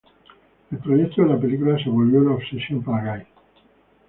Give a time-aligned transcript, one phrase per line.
[0.71, 3.23] El proyecto de la película se volvió una obsesión para Guy.